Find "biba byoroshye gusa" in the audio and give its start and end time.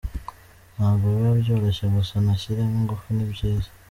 1.13-2.13